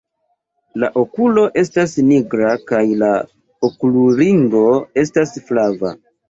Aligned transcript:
La 0.83 0.87
okulo 1.01 1.43
estas 1.63 1.93
nigra 2.07 2.53
kaj 2.71 2.81
la 3.03 3.11
okulringo 3.69 4.63
estas 5.05 5.37
flava. 5.53 5.95